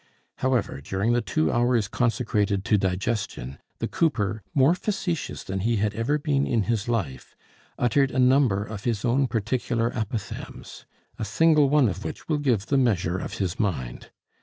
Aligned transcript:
However, 0.37 0.81
during 0.81 1.13
the 1.13 1.21
two 1.21 1.51
hours 1.51 1.87
consecrated 1.87 2.65
to 2.65 2.75
digestion, 2.79 3.59
the 3.77 3.87
cooper, 3.87 4.41
more 4.55 4.73
facetious 4.73 5.43
than 5.43 5.59
he 5.59 5.75
had 5.75 5.93
ever 5.93 6.17
been 6.17 6.47
in 6.47 6.63
his 6.63 6.87
life, 6.89 7.35
uttered 7.77 8.09
a 8.09 8.17
number 8.17 8.63
of 8.65 8.83
his 8.83 9.05
own 9.05 9.27
particular 9.27 9.91
apothegms, 9.91 10.85
a 11.19 11.23
single 11.23 11.69
one 11.69 11.87
of 11.87 12.03
which 12.03 12.27
will 12.27 12.39
give 12.39 12.65
the 12.65 12.77
measure 12.79 13.19
of 13.19 13.33
his 13.35 13.59
mind. 13.59 14.09